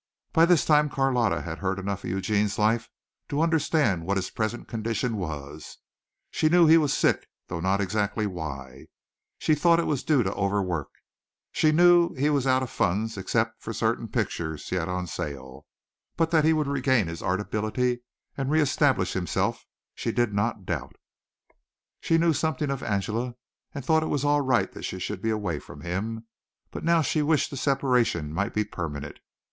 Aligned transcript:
'"By 0.32 0.44
this 0.44 0.64
time 0.64 0.90
Carlotta 0.90 1.42
had 1.42 1.58
heard 1.58 1.78
enough 1.78 2.02
of 2.02 2.10
Eugene's 2.10 2.58
life 2.58 2.88
to 3.28 3.40
understand 3.40 4.04
what 4.04 4.16
his 4.16 4.28
present 4.28 4.66
condition 4.66 5.16
was. 5.16 5.78
She 6.32 6.48
knew 6.48 6.66
he 6.66 6.76
was 6.76 6.92
sick 6.92 7.28
though 7.46 7.60
not 7.60 7.80
exactly 7.80 8.26
why. 8.26 8.86
She 9.38 9.54
thought 9.54 9.78
it 9.78 9.86
was 9.86 10.02
due 10.02 10.24
to 10.24 10.34
overwork. 10.34 10.88
She 11.52 11.70
knew 11.70 12.12
he 12.14 12.28
was 12.28 12.44
out 12.44 12.64
of 12.64 12.70
funds 12.70 13.16
except 13.16 13.62
for 13.62 13.72
certain 13.72 14.08
pictures 14.08 14.68
he 14.68 14.74
had 14.74 14.88
on 14.88 15.06
sale, 15.06 15.64
but 16.16 16.32
that 16.32 16.44
he 16.44 16.52
would 16.52 16.66
regain 16.66 17.06
his 17.06 17.22
art 17.22 17.38
ability 17.40 18.00
and 18.36 18.50
re 18.50 18.60
establish 18.60 19.12
himself 19.12 19.64
she 19.94 20.10
did 20.10 20.34
not 20.34 20.66
doubt. 20.66 20.96
She 22.00 22.18
knew 22.18 22.32
something 22.32 22.68
of 22.72 22.82
Angela 22.82 23.36
and 23.72 23.84
thought 23.84 24.02
it 24.02 24.06
was 24.06 24.24
all 24.24 24.40
right 24.40 24.72
that 24.72 24.82
she 24.82 24.98
should 24.98 25.22
be 25.22 25.30
away 25.30 25.60
from 25.60 25.82
him, 25.82 26.26
but 26.72 26.82
now 26.82 27.00
she 27.00 27.22
wished 27.22 27.52
the 27.52 27.56
separation 27.56 28.32
might 28.32 28.54
be 28.54 28.64
permanent. 28.64 29.18